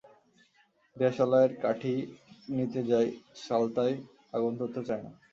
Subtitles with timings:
[0.95, 1.93] দেশলাইয়ের কাঠি
[2.55, 3.09] নিতে যায়,
[3.43, 3.95] সালতায়
[4.33, 5.11] আগুন ধরতে চায় না।